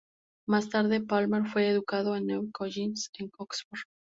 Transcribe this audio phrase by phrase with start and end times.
[0.47, 3.81] Más tarde, Palmer fue educado en el New College, en Oxford.